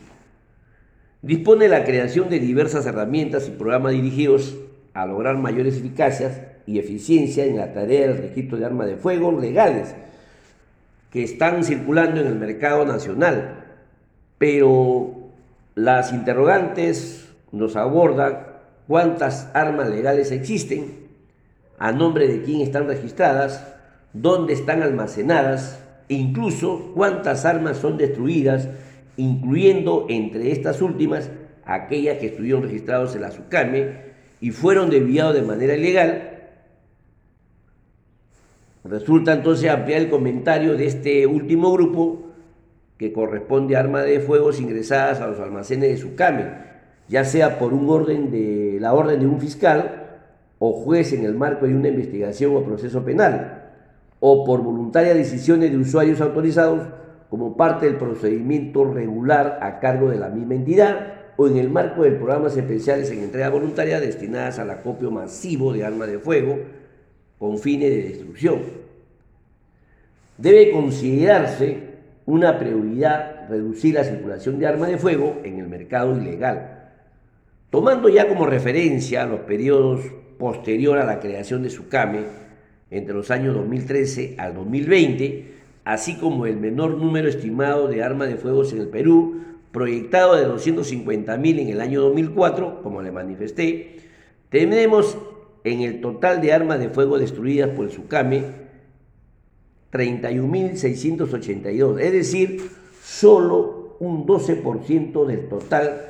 Dispone 1.22 1.66
la 1.66 1.84
creación 1.84 2.28
de 2.28 2.38
diversas 2.38 2.86
herramientas 2.86 3.48
y 3.48 3.50
programas 3.50 3.92
dirigidos 3.92 4.56
a 4.94 5.06
lograr 5.06 5.36
mayores 5.38 5.76
eficacias 5.76 6.40
y 6.68 6.78
eficiencia 6.78 7.46
en 7.46 7.56
la 7.56 7.72
tarea 7.72 8.08
del 8.08 8.18
registro 8.18 8.58
de 8.58 8.66
armas 8.66 8.88
de 8.88 8.96
fuego 8.96 9.32
legales 9.32 9.94
que 11.10 11.24
están 11.24 11.64
circulando 11.64 12.20
en 12.20 12.26
el 12.26 12.34
mercado 12.34 12.84
nacional. 12.84 13.64
Pero 14.36 15.14
las 15.74 16.12
interrogantes 16.12 17.26
nos 17.52 17.74
abordan 17.74 18.40
cuántas 18.86 19.48
armas 19.54 19.88
legales 19.88 20.30
existen, 20.30 21.08
a 21.78 21.90
nombre 21.90 22.28
de 22.28 22.42
quién 22.42 22.60
están 22.60 22.86
registradas, 22.86 23.66
dónde 24.12 24.52
están 24.52 24.82
almacenadas, 24.82 25.80
incluso 26.08 26.92
cuántas 26.94 27.46
armas 27.46 27.78
son 27.78 27.96
destruidas, 27.96 28.68
incluyendo 29.16 30.04
entre 30.10 30.52
estas 30.52 30.82
últimas 30.82 31.30
aquellas 31.64 32.18
que 32.18 32.26
estuvieron 32.26 32.62
registradas 32.64 33.14
en 33.14 33.22
la 33.22 33.30
SUCAME 33.30 34.08
y 34.42 34.50
fueron 34.50 34.90
desviados 34.90 35.34
de 35.34 35.42
manera 35.42 35.74
ilegal. 35.74 36.27
Resulta 38.88 39.34
entonces 39.34 39.70
ampliar 39.70 40.00
el 40.00 40.08
comentario 40.08 40.74
de 40.74 40.86
este 40.86 41.26
último 41.26 41.70
grupo 41.72 42.22
que 42.96 43.12
corresponde 43.12 43.76
a 43.76 43.80
armas 43.80 44.06
de 44.06 44.20
fuego 44.20 44.50
ingresadas 44.58 45.20
a 45.20 45.26
los 45.26 45.38
almacenes 45.40 45.90
de 45.90 45.96
SUCAME, 45.98 46.46
ya 47.06 47.24
sea 47.24 47.58
por 47.58 47.74
un 47.74 47.90
orden 47.90 48.30
de 48.30 48.78
la 48.80 48.94
orden 48.94 49.20
de 49.20 49.26
un 49.26 49.40
fiscal 49.40 50.06
o 50.58 50.72
juez 50.72 51.12
en 51.12 51.24
el 51.24 51.34
marco 51.34 51.66
de 51.66 51.74
una 51.74 51.88
investigación 51.88 52.56
o 52.56 52.64
proceso 52.64 53.04
penal 53.04 53.72
o 54.20 54.44
por 54.44 54.62
voluntarias 54.62 55.16
decisiones 55.16 55.70
de 55.70 55.76
usuarios 55.76 56.20
autorizados 56.22 56.88
como 57.28 57.58
parte 57.58 57.86
del 57.86 57.96
procedimiento 57.96 58.84
regular 58.84 59.58
a 59.60 59.80
cargo 59.80 60.08
de 60.10 60.18
la 60.18 60.30
misma 60.30 60.54
entidad 60.54 61.12
o 61.36 61.46
en 61.46 61.58
el 61.58 61.68
marco 61.68 62.02
de 62.02 62.12
programas 62.12 62.56
especiales 62.56 63.10
en 63.10 63.22
entrega 63.22 63.50
voluntaria 63.50 64.00
destinadas 64.00 64.58
al 64.58 64.70
acopio 64.70 65.10
masivo 65.10 65.74
de 65.74 65.84
armas 65.84 66.08
de 66.08 66.18
fuego 66.18 66.58
con 67.38 67.58
fines 67.58 67.90
de 67.90 68.02
destrucción. 68.02 68.77
Debe 70.38 70.70
considerarse 70.70 71.78
una 72.24 72.60
prioridad 72.60 73.48
reducir 73.48 73.94
la 73.94 74.04
circulación 74.04 74.60
de 74.60 74.68
armas 74.68 74.88
de 74.88 74.96
fuego 74.96 75.40
en 75.42 75.58
el 75.58 75.66
mercado 75.66 76.16
ilegal, 76.16 76.90
tomando 77.70 78.08
ya 78.08 78.28
como 78.28 78.46
referencia 78.46 79.26
los 79.26 79.40
periodos 79.40 80.00
posterior 80.38 80.96
a 80.98 81.04
la 81.04 81.18
creación 81.18 81.64
de 81.64 81.70
SUCAME, 81.70 82.20
entre 82.92 83.14
los 83.14 83.32
años 83.32 83.56
2013 83.56 84.36
al 84.38 84.54
2020, 84.54 85.54
así 85.84 86.14
como 86.14 86.46
el 86.46 86.56
menor 86.56 86.96
número 86.96 87.28
estimado 87.28 87.88
de 87.88 88.04
armas 88.04 88.28
de 88.28 88.36
fuego 88.36 88.62
en 88.70 88.78
el 88.78 88.88
Perú, 88.88 89.42
proyectado 89.72 90.36
de 90.36 90.46
250.000 90.46 91.58
en 91.58 91.68
el 91.68 91.80
año 91.80 92.00
2004, 92.02 92.80
como 92.84 93.02
le 93.02 93.10
manifesté, 93.10 93.96
tenemos 94.50 95.18
en 95.64 95.80
el 95.80 96.00
total 96.00 96.40
de 96.40 96.52
armas 96.52 96.78
de 96.78 96.90
fuego 96.90 97.18
destruidas 97.18 97.70
por 97.70 97.86
el 97.86 97.90
SUCAME 97.90 98.67
31.682, 99.92 102.00
es 102.00 102.12
decir, 102.12 102.70
solo 103.02 103.96
un 104.00 104.26
12% 104.26 105.26
del 105.26 105.48
total, 105.48 106.04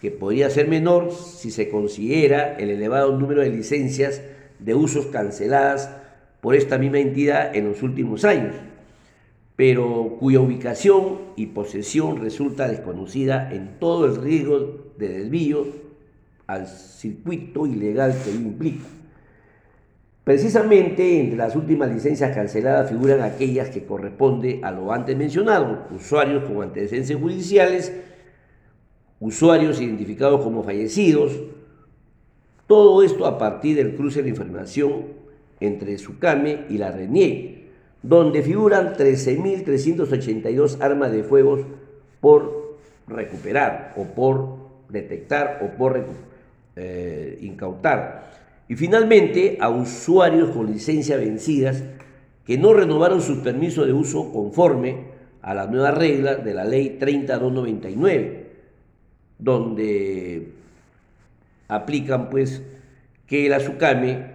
que 0.00 0.10
podría 0.10 0.50
ser 0.50 0.68
menor 0.68 1.12
si 1.12 1.50
se 1.50 1.70
considera 1.70 2.56
el 2.56 2.70
elevado 2.70 3.16
número 3.16 3.40
de 3.40 3.50
licencias 3.50 4.20
de 4.58 4.74
usos 4.74 5.06
canceladas 5.06 5.90
por 6.40 6.56
esta 6.56 6.76
misma 6.76 6.98
entidad 6.98 7.54
en 7.54 7.68
los 7.68 7.84
últimos 7.84 8.24
años, 8.24 8.56
pero 9.54 10.16
cuya 10.18 10.40
ubicación 10.40 11.20
y 11.36 11.46
posesión 11.46 12.20
resulta 12.20 12.66
desconocida 12.66 13.52
en 13.52 13.78
todo 13.78 14.06
el 14.06 14.16
riesgo 14.16 14.92
de 14.98 15.08
desvío 15.08 15.66
al 16.48 16.66
circuito 16.66 17.64
ilegal 17.66 18.16
que 18.24 18.32
implica. 18.32 18.86
Precisamente 20.24 21.20
entre 21.20 21.36
las 21.36 21.56
últimas 21.56 21.92
licencias 21.92 22.34
canceladas 22.34 22.88
figuran 22.88 23.22
aquellas 23.22 23.70
que 23.70 23.84
corresponden 23.84 24.64
a 24.64 24.70
lo 24.70 24.92
antes 24.92 25.16
mencionado, 25.16 25.86
usuarios 25.90 26.44
con 26.44 26.62
antecedentes 26.62 27.16
judiciales, 27.16 27.92
usuarios 29.18 29.80
identificados 29.80 30.40
como 30.42 30.62
fallecidos, 30.62 31.32
todo 32.68 33.02
esto 33.02 33.26
a 33.26 33.36
partir 33.36 33.76
del 33.76 33.96
cruce 33.96 34.22
de 34.22 34.28
información 34.28 35.06
entre 35.58 35.98
Sucame 35.98 36.66
y 36.68 36.78
la 36.78 36.92
RENIE, 36.92 37.66
donde 38.02 38.42
figuran 38.42 38.94
13.382 38.94 40.80
armas 40.80 41.10
de 41.10 41.24
fuego 41.24 41.64
por 42.20 42.78
recuperar 43.08 43.92
o 43.96 44.04
por 44.04 44.56
detectar 44.88 45.60
o 45.62 45.76
por 45.76 46.04
eh, 46.76 47.38
incautar. 47.42 48.31
Y 48.68 48.76
finalmente 48.76 49.58
a 49.60 49.68
usuarios 49.68 50.50
con 50.50 50.72
licencia 50.72 51.16
vencidas 51.16 51.82
que 52.46 52.58
no 52.58 52.72
renovaron 52.72 53.20
sus 53.20 53.38
permisos 53.38 53.86
de 53.86 53.92
uso 53.92 54.32
conforme 54.32 55.12
a 55.42 55.54
la 55.54 55.66
nueva 55.66 55.90
regla 55.90 56.36
de 56.36 56.54
la 56.54 56.64
ley 56.64 56.96
3299, 56.98 58.46
donde 59.38 60.52
aplican 61.68 62.30
pues 62.30 62.62
que 63.26 63.48
la 63.48 63.60
SUCAME 63.60 64.32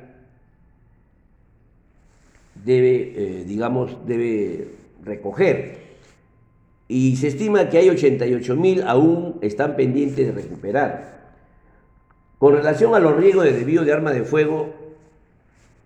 debe, 2.66 3.14
eh, 3.16 3.46
digamos, 3.46 4.06
debe 4.06 4.70
recoger. 5.04 5.78
Y 6.88 7.18
se 7.18 7.28
estima 7.28 7.70
que 7.70 7.78
hay 7.78 7.90
88 7.90 8.56
mil 8.56 8.84
aún 8.84 9.38
están 9.42 9.76
pendientes 9.76 10.26
de 10.28 10.32
recuperar. 10.32 11.18
Con 12.40 12.54
relación 12.54 12.94
a 12.94 13.00
los 13.00 13.16
riesgos 13.16 13.46
de 13.46 13.54
desvío 13.54 13.84
de 13.84 13.94
armas 13.94 14.14
de 14.14 14.24
fuego, 14.24 14.74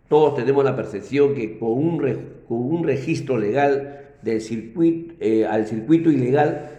todos 0.09 0.35
tenemos 0.35 0.65
la 0.65 0.75
percepción 0.75 1.33
que 1.33 1.57
con 1.57 1.71
un, 1.71 2.83
registro 2.83 3.37
legal 3.37 4.09
del 4.21 4.41
circuito, 4.41 5.13
eh, 5.21 5.45
al 5.45 5.65
circuito 5.67 6.11
ilegal, 6.11 6.69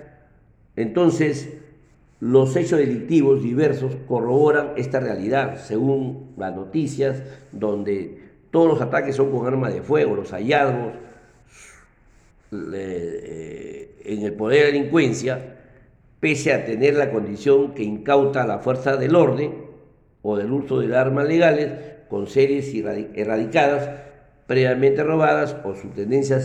entonces 0.76 1.48
los 2.20 2.54
hechos 2.54 2.78
delictivos 2.78 3.42
diversos 3.42 3.96
corroboran 4.06 4.72
esta 4.76 5.00
realidad, 5.00 5.56
según 5.56 6.34
las 6.36 6.54
noticias, 6.54 7.22
donde 7.50 8.18
todos 8.50 8.68
los 8.68 8.80
ataques 8.82 9.16
son 9.16 9.32
con 9.32 9.46
armas 9.46 9.72
de 9.72 9.80
fuego, 9.80 10.14
los 10.14 10.30
hallazgos 10.30 10.92
eh, 12.52 13.96
en 14.04 14.22
el 14.22 14.34
poder 14.34 14.66
de 14.66 14.72
delincuencia, 14.72 15.61
pese 16.22 16.52
a 16.52 16.64
tener 16.64 16.94
la 16.94 17.10
condición 17.10 17.74
que 17.74 17.82
incauta 17.82 18.46
la 18.46 18.60
fuerza 18.60 18.96
del 18.96 19.16
orden 19.16 19.54
o 20.22 20.36
del 20.36 20.52
uso 20.52 20.78
de 20.78 20.96
armas 20.96 21.26
legales 21.26 21.72
con 22.08 22.28
series 22.28 22.72
erradicadas, 22.72 23.90
previamente 24.46 25.02
robadas 25.02 25.56
o 25.64 25.74
su 25.74 25.88
tendencia 25.88 26.40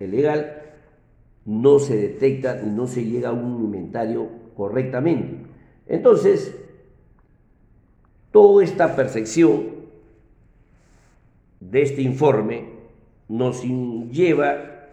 ilegal, 0.00 0.60
no 1.46 1.78
se 1.78 1.96
detecta 1.96 2.60
y 2.62 2.68
no 2.68 2.86
se 2.86 3.06
llega 3.06 3.30
a 3.30 3.32
un 3.32 3.64
inventario 3.64 4.28
correctamente. 4.54 5.46
Entonces, 5.86 6.54
toda 8.32 8.62
esta 8.62 8.94
percepción 8.94 9.62
de 11.58 11.80
este 11.80 12.02
informe 12.02 12.68
nos 13.28 13.62
lleva 13.62 14.88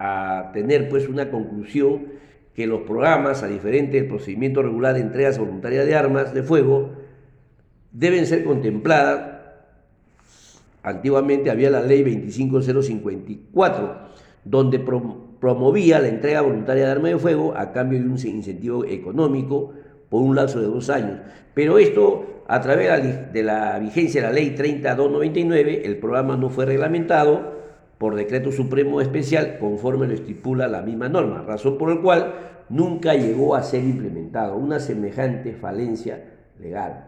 a 0.00 0.50
tener 0.52 0.88
pues 0.88 1.08
una 1.08 1.30
conclusión 1.30 2.18
que 2.58 2.66
los 2.66 2.80
programas, 2.80 3.44
a 3.44 3.46
diferente 3.46 3.98
del 3.98 4.08
procedimiento 4.08 4.64
regular 4.64 4.94
de 4.94 5.00
entregas 5.00 5.38
voluntarias 5.38 5.86
de 5.86 5.94
armas 5.94 6.34
de 6.34 6.42
fuego, 6.42 6.90
deben 7.92 8.26
ser 8.26 8.42
contempladas. 8.42 9.44
Antiguamente 10.82 11.52
había 11.52 11.70
la 11.70 11.82
ley 11.82 12.02
25054, 12.02 13.98
donde 14.42 14.80
promovía 14.80 16.00
la 16.00 16.08
entrega 16.08 16.40
voluntaria 16.40 16.86
de 16.86 16.90
armas 16.90 17.12
de 17.12 17.18
fuego 17.18 17.54
a 17.56 17.70
cambio 17.70 18.00
de 18.00 18.06
un 18.06 18.14
incentivo 18.14 18.84
económico 18.84 19.72
por 20.08 20.22
un 20.22 20.34
lapso 20.34 20.58
de 20.60 20.66
dos 20.66 20.90
años. 20.90 21.20
Pero 21.54 21.78
esto, 21.78 22.42
a 22.48 22.60
través 22.60 23.32
de 23.32 23.42
la 23.44 23.78
vigencia 23.78 24.20
de 24.20 24.26
la 24.26 24.32
ley 24.32 24.50
3299, 24.56 25.82
el 25.84 25.98
programa 25.98 26.36
no 26.36 26.50
fue 26.50 26.66
reglamentado 26.66 27.57
por 27.98 28.14
decreto 28.14 28.52
supremo 28.52 29.00
especial 29.00 29.58
conforme 29.58 30.06
lo 30.06 30.14
estipula 30.14 30.68
la 30.68 30.82
misma 30.82 31.08
norma, 31.08 31.42
razón 31.42 31.76
por 31.76 31.94
la 31.94 32.00
cual 32.00 32.34
nunca 32.68 33.14
llegó 33.14 33.54
a 33.54 33.62
ser 33.62 33.82
implementado, 33.82 34.56
una 34.56 34.78
semejante 34.78 35.52
falencia 35.52 36.24
legal. 36.60 37.06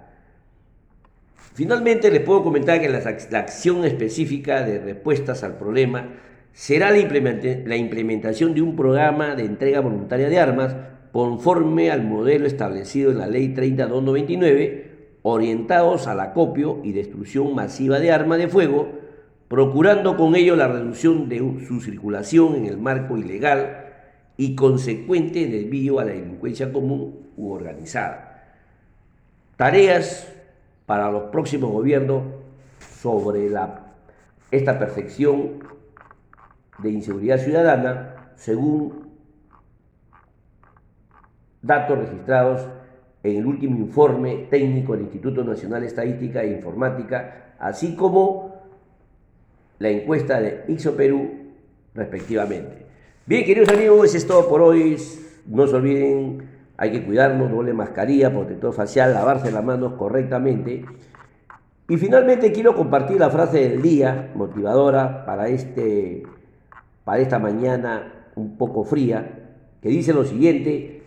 Finalmente 1.54 2.10
les 2.10 2.20
puedo 2.20 2.42
comentar 2.42 2.80
que 2.80 2.88
la, 2.88 2.98
acción 2.98 3.84
específica 3.84 4.62
de 4.62 4.78
respuestas 4.78 5.42
al 5.42 5.56
problema 5.56 6.08
será 6.52 6.90
la 6.90 7.76
implementación 7.76 8.54
de 8.54 8.62
un 8.62 8.76
programa 8.76 9.34
de 9.34 9.44
entrega 9.44 9.80
voluntaria 9.80 10.28
de 10.28 10.38
armas 10.38 10.76
conforme 11.12 11.90
al 11.90 12.02
modelo 12.02 12.46
establecido 12.46 13.10
en 13.10 13.18
la 13.18 13.26
Ley 13.26 13.48
3299 13.48 14.90
orientados 15.22 16.06
al 16.06 16.20
acopio 16.20 16.80
y 16.82 16.92
destrucción 16.92 17.54
masiva 17.54 17.98
de 17.98 18.12
armas 18.12 18.38
de 18.38 18.48
fuego, 18.48 18.88
procurando 19.50 20.16
con 20.16 20.36
ello 20.36 20.54
la 20.54 20.68
reducción 20.68 21.28
de 21.28 21.38
su 21.66 21.80
circulación 21.80 22.54
en 22.54 22.66
el 22.66 22.78
marco 22.78 23.18
ilegal 23.18 23.88
y 24.36 24.54
consecuente 24.54 25.48
desvío 25.48 25.98
a 25.98 26.04
la 26.04 26.12
delincuencia 26.12 26.72
común 26.72 27.32
u 27.36 27.50
organizada. 27.50 28.44
Tareas 29.56 30.32
para 30.86 31.10
los 31.10 31.24
próximos 31.32 31.72
gobiernos 31.72 32.22
sobre 32.78 33.50
la, 33.50 33.86
esta 34.52 34.78
perfección 34.78 35.64
de 36.78 36.90
inseguridad 36.92 37.38
ciudadana, 37.38 38.32
según 38.36 39.10
datos 41.60 41.98
registrados 41.98 42.68
en 43.24 43.38
el 43.38 43.46
último 43.46 43.78
informe 43.78 44.46
técnico 44.48 44.92
del 44.92 45.02
Instituto 45.02 45.42
Nacional 45.42 45.80
de 45.80 45.88
Estadística 45.88 46.40
e 46.40 46.52
Informática, 46.52 47.56
así 47.58 47.96
como 47.96 48.59
la 49.80 49.88
encuesta 49.88 50.40
de 50.40 50.64
Ixo 50.68 50.94
Perú, 50.94 51.30
respectivamente. 51.94 52.86
Bien, 53.24 53.44
queridos 53.44 53.70
amigos, 53.70 54.08
eso 54.08 54.18
es 54.18 54.26
todo 54.26 54.46
por 54.46 54.60
hoy. 54.60 54.96
No 55.46 55.66
se 55.66 55.74
olviden, 55.74 56.48
hay 56.76 56.92
que 56.92 57.02
cuidarnos, 57.02 57.50
doble 57.50 57.72
mascarilla, 57.72 58.30
protector 58.30 58.74
facial, 58.74 59.14
lavarse 59.14 59.50
las 59.50 59.64
manos 59.64 59.94
correctamente. 59.94 60.84
Y 61.88 61.96
finalmente 61.96 62.52
quiero 62.52 62.76
compartir 62.76 63.18
la 63.18 63.30
frase 63.30 63.70
del 63.70 63.80
día, 63.80 64.30
motivadora 64.34 65.24
para, 65.24 65.48
este, 65.48 66.24
para 67.02 67.20
esta 67.20 67.38
mañana 67.38 68.26
un 68.36 68.58
poco 68.58 68.84
fría, 68.84 69.48
que 69.80 69.88
dice 69.88 70.12
lo 70.12 70.24
siguiente, 70.24 71.04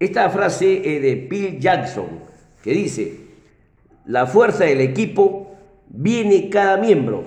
esta 0.00 0.28
frase 0.28 0.96
es 0.96 1.02
de 1.02 1.26
Bill 1.30 1.60
Jackson, 1.60 2.06
que 2.64 2.72
dice, 2.72 3.20
la 4.06 4.26
fuerza 4.26 4.64
del 4.64 4.80
equipo 4.80 5.45
viene 5.88 6.50
cada 6.50 6.76
miembro. 6.76 7.24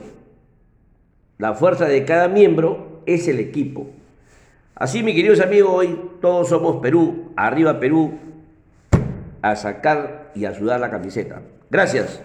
La 1.38 1.54
fuerza 1.54 1.86
de 1.86 2.06
cada 2.06 2.28
miembro 2.28 3.02
es 3.06 3.28
el 3.28 3.40
equipo. 3.40 3.88
Así, 4.76 5.04
mis 5.04 5.16
queridos 5.16 5.40
amigos, 5.42 5.72
hoy 5.74 6.00
todos 6.22 6.50
somos 6.50 6.78
Perú, 6.78 7.32
arriba 7.36 7.80
Perú, 7.80 8.18
a 9.42 9.56
sacar 9.56 10.32
y 10.36 10.46
a 10.46 10.54
sudar 10.54 10.80
la 10.80 10.90
camiseta. 10.90 11.42
Gracias. 11.70 12.22